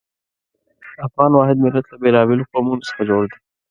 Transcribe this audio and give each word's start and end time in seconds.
افغان 1.07 1.31
واحد 1.35 1.57
ملت 1.65 1.85
له 1.91 1.97
بېلابېلو 2.03 2.49
قومونو 2.51 2.85
څخه 2.89 3.01
جوړ 3.09 3.23
دی. 3.31 3.37